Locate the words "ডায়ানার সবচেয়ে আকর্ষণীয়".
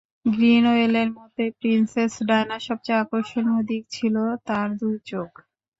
2.27-3.61